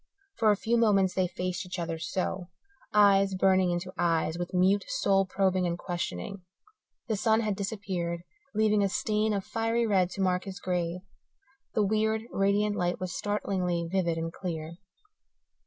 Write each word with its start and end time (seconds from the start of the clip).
For 0.37 0.49
a 0.49 0.57
few 0.57 0.77
moments 0.77 1.13
they 1.13 1.27
faced 1.27 1.63
each 1.63 1.77
other 1.77 1.99
so, 1.99 2.49
eyes 2.91 3.35
burning 3.35 3.69
into 3.69 3.93
eyes 3.99 4.35
with 4.35 4.51
mute 4.51 4.83
soul 4.87 5.27
probing 5.27 5.67
and 5.67 5.77
questioning. 5.77 6.41
The 7.07 7.15
sun 7.15 7.41
had 7.41 7.55
disappeared, 7.55 8.23
leaving 8.55 8.81
a 8.83 8.89
stain 8.89 9.31
of 9.31 9.45
fiery 9.45 9.85
red 9.85 10.09
to 10.15 10.21
mark 10.21 10.45
his 10.45 10.59
grave; 10.59 11.01
the 11.75 11.85
weird, 11.85 12.23
radiant 12.31 12.75
light 12.75 12.99
was 12.99 13.15
startlingly 13.15 13.87
vivid 13.91 14.17
and 14.17 14.33
clear. 14.33 14.77